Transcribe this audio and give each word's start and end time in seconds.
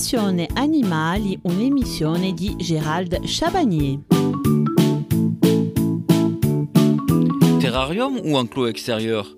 Passione 0.00 0.48
Animali, 0.56 1.38
un'emissione 1.44 2.34
Gérald 2.58 3.20
Chabagnier. 3.26 3.98
Terrarium 7.60 8.18
ou 8.24 8.38
enclos 8.38 8.68
extérieur? 8.68 9.36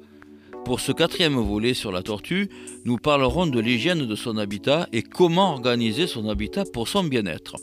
Pour 0.64 0.78
ce 0.78 0.92
quatrième 0.92 1.34
volet 1.34 1.74
sur 1.74 1.90
la 1.90 2.04
tortue, 2.04 2.48
nous 2.84 2.96
parlerons 2.96 3.48
de 3.48 3.58
l'hygiène 3.58 4.06
de 4.06 4.14
son 4.14 4.36
habitat 4.36 4.86
et 4.92 5.02
comment 5.02 5.50
organiser 5.50 6.06
son 6.06 6.28
habitat 6.28 6.62
pour 6.72 6.86
son 6.86 7.02
bien-être. 7.02 7.56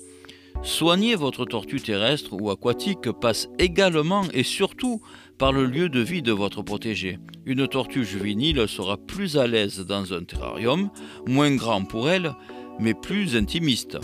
Soigner 0.61 1.15
votre 1.15 1.45
tortue 1.45 1.79
terrestre 1.79 2.33
ou 2.33 2.49
aquatique 2.49 3.13
passe 3.13 3.47
également 3.59 4.23
et 4.33 4.43
surtout 4.43 4.99
par 5.37 5.53
le 5.53 5.65
lieu 5.65 5.87
de 5.87 6.01
vie 6.01 6.21
de 6.21 6.33
votre 6.33 6.63
protégé. 6.63 7.17
Une 7.45 7.65
tortue 7.65 8.03
juvénile 8.03 8.67
sera 8.67 8.97
plus 8.97 9.37
à 9.37 9.47
l'aise 9.47 9.85
dans 9.87 10.13
un 10.13 10.25
terrarium, 10.25 10.89
moins 11.25 11.55
grand 11.55 11.85
pour 11.85 12.09
elle, 12.09 12.33
mais 12.79 12.93
plus 12.93 13.35
intimiste. 13.35 13.97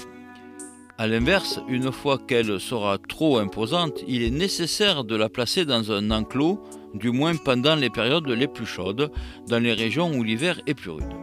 A 0.98 1.08
l'inverse, 1.08 1.60
une 1.68 1.92
fois 1.92 2.18
qu'elle 2.18 2.60
sera 2.60 2.98
trop 2.98 3.38
imposante, 3.38 4.00
il 4.08 4.24
est 4.24 4.32
nécessaire 4.32 5.04
de 5.04 5.16
la 5.16 5.28
placer 5.28 5.66
dans 5.66 5.92
un 5.92 6.10
enclos, 6.12 6.64
du 6.94 7.12
moins 7.12 7.36
pendant 7.36 7.76
les 7.76 7.90
périodes 7.90 8.28
les 8.28 8.48
plus 8.48 8.66
chaudes, 8.66 9.12
dans 9.50 9.60
les 9.60 9.74
régions 9.74 10.16
où 10.16 10.24
l'hiver 10.24 10.62
est 10.68 10.74
plus 10.74 10.92
rude. 10.92 11.14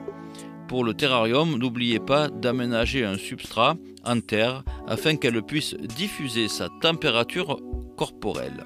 Pour 0.69 0.84
le 0.84 0.95
terrarium, 0.95 1.59
n'oubliez 1.59 2.01
pas 2.01 2.28
d'aménager 2.28 3.05
un 3.05 3.16
substrat 3.16 3.77
en 4.05 4.20
terre 4.20 4.62
afin 4.87 5.16
qu'elle 5.16 5.42
puisse 5.42 5.75
diffuser 5.75 6.48
sa 6.48 6.69
température 6.80 7.61
corporelle. 7.97 8.64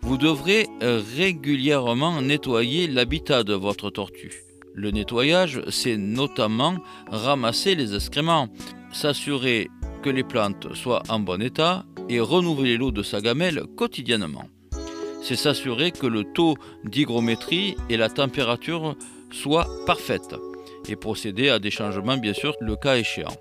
Vous 0.00 0.16
devrez 0.16 0.66
régulièrement 0.80 2.22
nettoyer 2.22 2.86
l'habitat 2.86 3.42
de 3.42 3.54
votre 3.54 3.90
tortue. 3.90 4.32
Le 4.80 4.92
nettoyage, 4.92 5.60
c'est 5.70 5.96
notamment 5.96 6.76
ramasser 7.10 7.74
les 7.74 7.96
excréments, 7.96 8.46
s'assurer 8.92 9.70
que 10.04 10.08
les 10.08 10.22
plantes 10.22 10.72
soient 10.76 11.02
en 11.08 11.18
bon 11.18 11.42
état 11.42 11.84
et 12.08 12.20
renouveler 12.20 12.76
l'eau 12.76 12.92
de 12.92 13.02
sa 13.02 13.20
gamelle 13.20 13.64
quotidiennement. 13.76 14.44
C'est 15.20 15.34
s'assurer 15.34 15.90
que 15.90 16.06
le 16.06 16.22
taux 16.32 16.54
d'hygrométrie 16.84 17.74
et 17.90 17.96
la 17.96 18.08
température 18.08 18.94
soient 19.32 19.66
parfaites 19.84 20.36
et 20.88 20.94
procéder 20.94 21.48
à 21.48 21.58
des 21.58 21.72
changements 21.72 22.16
bien 22.16 22.32
sûr 22.32 22.54
le 22.60 22.76
cas 22.76 22.98
échéant. 22.98 23.34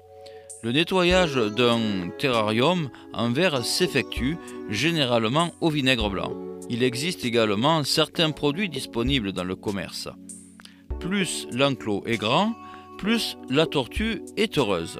Le 0.63 0.71
nettoyage 0.71 1.35
d'un 1.35 2.09
terrarium 2.17 2.89
en 3.13 3.29
verre 3.29 3.63
s'effectue 3.63 4.37
généralement 4.71 5.51
au 5.61 5.69
vinaigre 5.69 6.09
blanc. 6.09 6.33
Il 6.71 6.81
existe 6.81 7.25
également 7.25 7.83
certains 7.83 8.31
produits 8.31 8.69
disponibles 8.69 9.33
dans 9.33 9.43
le 9.43 9.55
commerce. 9.55 10.09
Plus 10.99 11.47
l'enclos 11.51 12.03
est 12.05 12.17
grand, 12.17 12.53
plus 12.97 13.37
la 13.49 13.65
tortue 13.65 14.23
est 14.35 14.57
heureuse. 14.57 14.99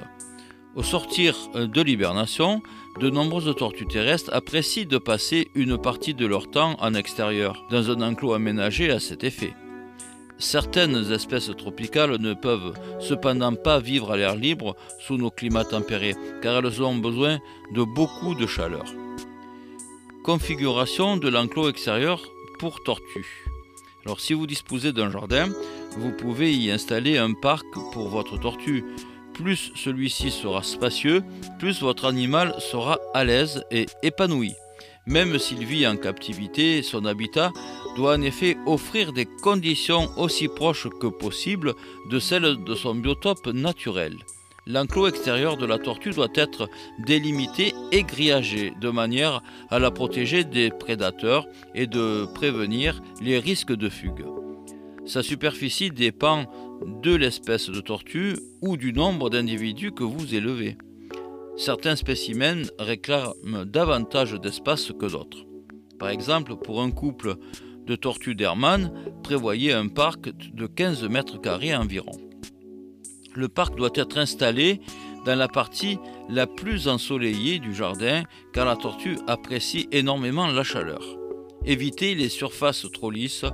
Au 0.76 0.82
sortir 0.82 1.34
de 1.54 1.82
l'hibernation, 1.82 2.62
de 3.00 3.10
nombreuses 3.10 3.54
tortues 3.56 3.86
terrestres 3.86 4.32
apprécient 4.32 4.86
de 4.86 4.98
passer 4.98 5.48
une 5.54 5.76
partie 5.76 6.14
de 6.14 6.26
leur 6.26 6.50
temps 6.50 6.76
en 6.80 6.94
extérieur, 6.94 7.66
dans 7.70 7.90
un 7.90 8.00
enclos 8.00 8.32
aménagé 8.32 8.90
à 8.90 9.00
cet 9.00 9.24
effet. 9.24 9.54
Certaines 10.38 11.10
espèces 11.10 11.50
tropicales 11.56 12.16
ne 12.20 12.32
peuvent 12.32 12.74
cependant 13.00 13.54
pas 13.54 13.80
vivre 13.80 14.12
à 14.12 14.16
l'air 14.16 14.36
libre 14.36 14.76
sous 15.00 15.16
nos 15.16 15.30
climats 15.30 15.64
tempérés, 15.64 16.14
car 16.42 16.58
elles 16.58 16.80
ont 16.80 16.96
besoin 16.96 17.38
de 17.74 17.82
beaucoup 17.82 18.36
de 18.36 18.46
chaleur. 18.46 18.84
Configuration 20.22 21.16
de 21.16 21.28
l'enclos 21.28 21.68
extérieur 21.68 22.22
pour 22.60 22.82
tortues. 22.84 23.47
Alors 24.08 24.20
si 24.20 24.32
vous 24.32 24.46
disposez 24.46 24.94
d'un 24.94 25.10
jardin, 25.10 25.50
vous 25.98 26.12
pouvez 26.12 26.54
y 26.54 26.70
installer 26.70 27.18
un 27.18 27.34
parc 27.34 27.66
pour 27.92 28.08
votre 28.08 28.38
tortue. 28.38 28.82
Plus 29.34 29.70
celui-ci 29.74 30.30
sera 30.30 30.62
spacieux, 30.62 31.22
plus 31.58 31.82
votre 31.82 32.06
animal 32.06 32.54
sera 32.58 32.98
à 33.12 33.24
l'aise 33.24 33.66
et 33.70 33.84
épanoui. 34.02 34.54
Même 35.06 35.38
s'il 35.38 35.62
vit 35.66 35.86
en 35.86 35.98
captivité, 35.98 36.82
son 36.82 37.04
habitat 37.04 37.52
doit 37.96 38.14
en 38.14 38.22
effet 38.22 38.56
offrir 38.64 39.12
des 39.12 39.26
conditions 39.26 40.08
aussi 40.16 40.48
proches 40.48 40.88
que 41.02 41.08
possible 41.08 41.74
de 42.10 42.18
celles 42.18 42.64
de 42.64 42.74
son 42.74 42.94
biotope 42.94 43.48
naturel. 43.48 44.16
L'enclos 44.68 45.08
extérieur 45.08 45.56
de 45.56 45.66
la 45.66 45.78
tortue 45.78 46.10
doit 46.10 46.28
être 46.34 46.68
délimité 47.04 47.74
et 47.90 48.04
grillagé 48.04 48.72
de 48.80 48.90
manière 48.90 49.42
à 49.70 49.78
la 49.78 49.90
protéger 49.90 50.44
des 50.44 50.70
prédateurs 50.70 51.48
et 51.74 51.86
de 51.86 52.26
prévenir 52.34 53.02
les 53.20 53.38
risques 53.38 53.74
de 53.74 53.88
fugue. 53.88 54.26
Sa 55.06 55.22
superficie 55.22 55.90
dépend 55.90 56.44
de 57.02 57.14
l'espèce 57.14 57.70
de 57.70 57.80
tortue 57.80 58.36
ou 58.60 58.76
du 58.76 58.92
nombre 58.92 59.30
d'individus 59.30 59.92
que 59.92 60.04
vous 60.04 60.34
élevez 60.34 60.76
certains 61.58 61.96
spécimens 61.96 62.70
réclament 62.78 63.64
davantage 63.66 64.32
d'espace 64.34 64.92
que 64.92 65.06
d'autres. 65.06 65.44
Par 65.98 66.08
exemple, 66.08 66.56
pour 66.56 66.80
un 66.80 66.92
couple 66.92 67.34
de 67.84 67.96
tortues 67.96 68.36
d'Hermann, 68.36 68.92
prévoyez 69.24 69.72
un 69.72 69.88
parc 69.88 70.30
de 70.54 70.66
15 70.66 71.08
mètres 71.08 71.40
carrés 71.40 71.74
environ. 71.74 72.27
Le 73.38 73.48
parc 73.48 73.76
doit 73.76 73.92
être 73.94 74.18
installé 74.18 74.80
dans 75.24 75.38
la 75.38 75.46
partie 75.46 76.00
la 76.28 76.48
plus 76.48 76.88
ensoleillée 76.88 77.60
du 77.60 77.72
jardin 77.72 78.24
car 78.52 78.66
la 78.66 78.74
tortue 78.74 79.16
apprécie 79.28 79.86
énormément 79.92 80.48
la 80.48 80.64
chaleur. 80.64 81.04
Évitez 81.64 82.16
les 82.16 82.30
surfaces 82.30 82.84
trop 82.92 83.12
lisses, 83.12 83.44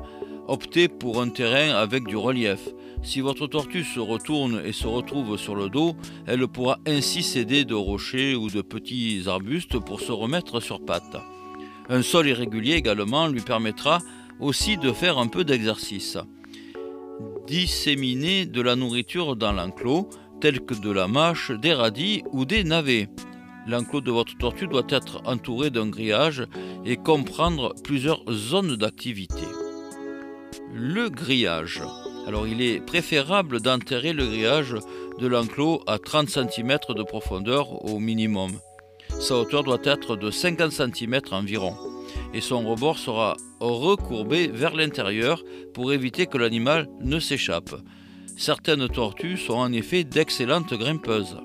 optez 0.48 0.88
pour 0.88 1.20
un 1.20 1.28
terrain 1.28 1.74
avec 1.74 2.06
du 2.06 2.16
relief, 2.16 2.60
si 3.02 3.20
votre 3.20 3.46
tortue 3.46 3.84
se 3.84 4.00
retourne 4.00 4.62
et 4.64 4.72
se 4.72 4.86
retrouve 4.86 5.36
sur 5.36 5.54
le 5.54 5.68
dos, 5.68 5.94
elle 6.26 6.48
pourra 6.48 6.78
ainsi 6.86 7.22
s'aider 7.22 7.66
de 7.66 7.74
rochers 7.74 8.34
ou 8.34 8.48
de 8.48 8.62
petits 8.62 9.24
arbustes 9.26 9.78
pour 9.78 10.00
se 10.00 10.12
remettre 10.12 10.60
sur 10.60 10.82
pattes. 10.82 11.18
Un 11.90 12.00
sol 12.00 12.26
irrégulier 12.26 12.76
également 12.76 13.26
lui 13.26 13.42
permettra 13.42 13.98
aussi 14.40 14.78
de 14.78 14.92
faire 14.92 15.18
un 15.18 15.26
peu 15.26 15.44
d'exercice. 15.44 16.16
Disséminer 17.46 18.46
de 18.46 18.62
la 18.62 18.74
nourriture 18.74 19.36
dans 19.36 19.52
l'enclos, 19.52 20.08
tel 20.40 20.60
que 20.60 20.74
de 20.74 20.90
la 20.90 21.08
mâche, 21.08 21.50
des 21.50 21.74
radis 21.74 22.22
ou 22.32 22.44
des 22.44 22.64
navets. 22.64 23.08
L'enclos 23.66 24.00
de 24.00 24.10
votre 24.10 24.36
tortue 24.38 24.66
doit 24.66 24.86
être 24.88 25.20
entouré 25.26 25.70
d'un 25.70 25.88
grillage 25.88 26.46
et 26.84 26.96
comprendre 26.96 27.74
plusieurs 27.84 28.22
zones 28.30 28.76
d'activité. 28.76 29.44
Le 30.74 31.08
grillage. 31.10 31.82
Alors 32.26 32.46
il 32.46 32.62
est 32.62 32.80
préférable 32.80 33.60
d'enterrer 33.60 34.12
le 34.12 34.26
grillage 34.26 34.76
de 35.18 35.26
l'enclos 35.26 35.82
à 35.86 35.98
30 35.98 36.28
cm 36.28 36.78
de 36.96 37.02
profondeur 37.02 37.84
au 37.84 37.98
minimum. 37.98 38.52
Sa 39.20 39.36
hauteur 39.36 39.64
doit 39.64 39.82
être 39.84 40.16
de 40.16 40.30
50 40.30 40.72
cm 40.72 41.20
environ 41.30 41.74
et 42.32 42.40
son 42.40 42.66
rebord 42.68 42.98
sera 42.98 43.36
recourbé 43.72 44.48
vers 44.48 44.74
l'intérieur 44.74 45.42
pour 45.72 45.92
éviter 45.92 46.26
que 46.26 46.38
l'animal 46.38 46.88
ne 47.00 47.18
s'échappe. 47.18 47.74
Certaines 48.36 48.88
tortues 48.88 49.36
sont 49.36 49.54
en 49.54 49.72
effet 49.72 50.04
d'excellentes 50.04 50.74
grimpeuses. 50.74 51.38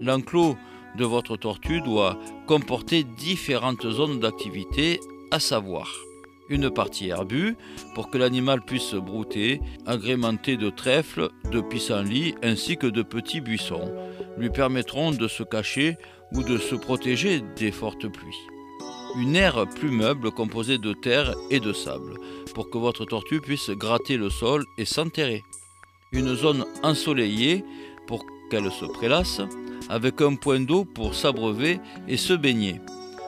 L'enclos 0.00 0.56
de 0.96 1.04
votre 1.04 1.36
tortue 1.36 1.80
doit 1.80 2.18
comporter 2.46 3.04
différentes 3.04 3.88
zones 3.88 4.20
d'activité, 4.20 5.00
à 5.30 5.38
savoir 5.38 5.88
une 6.50 6.68
partie 6.68 7.08
herbue 7.08 7.56
pour 7.94 8.10
que 8.10 8.18
l'animal 8.18 8.60
puisse 8.60 8.94
brouter, 8.94 9.60
agrémenté 9.86 10.56
de 10.56 10.68
trèfles, 10.68 11.30
de 11.50 11.60
pissenlits 11.60 12.34
ainsi 12.42 12.76
que 12.76 12.88
de 12.88 13.02
petits 13.02 13.40
buissons, 13.40 13.94
lui 14.36 14.50
permettront 14.50 15.12
de 15.12 15.28
se 15.28 15.44
cacher 15.44 15.96
ou 16.34 16.42
de 16.42 16.58
se 16.58 16.74
protéger 16.74 17.40
des 17.56 17.70
fortes 17.70 18.08
pluies. 18.08 18.59
Une 19.16 19.34
aire 19.34 19.66
plus 19.68 19.90
meuble 19.90 20.30
composée 20.30 20.78
de 20.78 20.92
terre 20.92 21.34
et 21.50 21.58
de 21.58 21.72
sable 21.72 22.14
pour 22.54 22.70
que 22.70 22.78
votre 22.78 23.04
tortue 23.04 23.40
puisse 23.40 23.70
gratter 23.70 24.16
le 24.16 24.30
sol 24.30 24.64
et 24.78 24.84
s'enterrer. 24.84 25.42
Une 26.12 26.34
zone 26.34 26.64
ensoleillée 26.82 27.64
pour 28.06 28.24
qu'elle 28.50 28.70
se 28.70 28.84
prélasse, 28.84 29.40
avec 29.88 30.20
un 30.20 30.36
point 30.36 30.60
d'eau 30.60 30.84
pour 30.84 31.14
s'abreuver 31.14 31.80
et 32.08 32.16
se 32.16 32.34
baigner. 32.34 32.80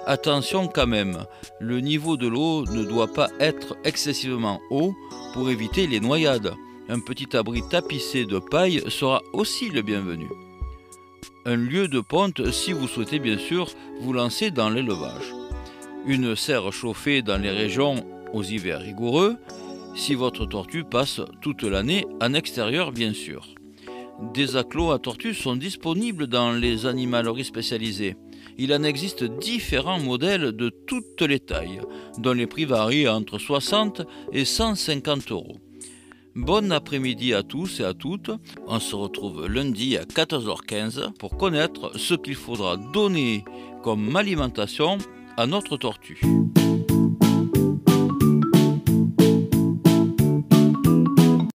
Attention 0.07 0.69
quand 0.69 0.87
même, 0.87 1.25
le 1.61 1.81
niveau 1.81 2.17
de 2.17 2.29
l'eau 2.29 2.65
ne 2.67 2.85
doit 2.85 3.13
pas 3.13 3.29
être 3.41 3.77
excessivement 3.85 4.61
haut 4.71 4.95
pour 5.35 5.51
éviter 5.51 5.87
les 5.87 6.01
noyades. 6.01 6.55
Un 6.89 7.01
petit 7.01 7.37
abri 7.37 7.63
tapissé 7.69 8.25
de 8.25 8.39
paille 8.39 8.83
sera 8.89 9.23
aussi 9.33 9.69
le 9.69 9.83
bienvenu. 9.83 10.29
Un 11.45 11.57
lieu 11.57 11.89
de 11.89 12.01
ponte 12.01 12.51
si 12.53 12.73
vous 12.73 12.87
souhaitez 12.87 13.19
bien 13.19 13.39
sûr 13.39 13.69
vous 14.01 14.13
lancer 14.13 14.51
dans 14.51 14.71
l'élevage. 14.71 15.42
Une 16.07 16.37
serre 16.37 16.73
chauffée 16.73 17.23
dans 17.23 17.39
les 17.39 17.51
régions 17.51 18.05
aux 18.33 18.43
hivers 18.43 18.81
rigoureux, 18.81 19.37
si 19.95 20.15
votre 20.15 20.47
tortue 20.47 20.85
passe 20.85 21.21
toute 21.41 21.63
l'année 21.63 22.05
en 22.21 22.35
extérieur 22.35 22.93
bien 22.93 23.13
sûr. 23.13 23.49
Des 24.35 24.57
acclos 24.57 24.93
à 24.93 24.99
tortues 24.99 25.35
sont 25.35 25.57
disponibles 25.57 26.27
dans 26.27 26.53
les 26.53 26.87
animaleries 26.87 27.45
spécialisées 27.45 28.17
il 28.59 28.75
en 28.75 28.83
existe 28.83 29.25
différents 29.25 30.01
modèles 30.01 30.53
de 30.53 30.69
toutes 30.69 31.23
les 31.23 31.41
tailles, 31.41 31.81
dont 32.19 32.33
les 32.33 32.47
prix 32.47 32.65
varient 32.65 33.09
entre 33.09 33.39
60 33.39 34.03
et 34.33 34.45
150 34.45 35.33
euros. 35.33 35.57
Bon 36.35 36.73
après-midi 36.73 37.35
à 37.35 37.43
tous 37.43 37.81
et 37.81 37.85
à 37.85 37.93
toutes. 37.93 38.31
On 38.67 38.81
se 38.81 38.95
retrouve 38.95 39.47
lundi 39.47 39.97
à 39.97 40.05
14h15 40.05 41.13
pour 41.19 41.37
connaître 41.37 41.99
ce 41.99 42.15
qu'il 42.15 42.37
faudra 42.37 42.77
donner 42.77 43.45
comme 43.83 44.17
alimentation 44.17 44.99
à 45.37 45.47
notre 45.47 45.77
tortue. 45.77 46.21